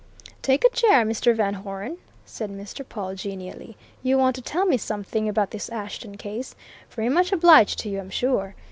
[0.41, 1.35] "Take a chair, Mr.
[1.35, 2.83] Van Hoeren," said Mr.
[2.83, 3.77] Pawle genially.
[4.01, 6.55] "You want to tell me something about this Ashton case?
[6.89, 8.55] Very much obliged to you, I'm sure.